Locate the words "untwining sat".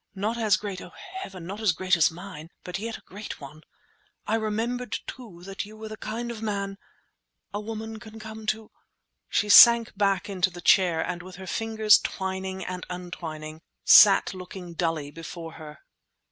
12.89-14.33